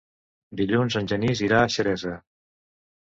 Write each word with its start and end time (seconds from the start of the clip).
Dilluns 0.61 0.97
en 1.01 1.09
Genís 1.13 1.43
irà 1.49 1.59
a 1.61 1.69
Xeresa. 1.77 2.15